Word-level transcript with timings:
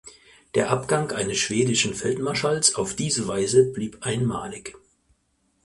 Der 0.55 0.71
Abgang 0.71 1.11
eines 1.11 1.37
schwedischen 1.37 1.93
Feldmarschalls 1.93 2.73
auf 2.73 2.95
diese 2.95 3.27
Weise 3.27 3.65
blieb 3.71 3.99
einmalig. 4.01 4.75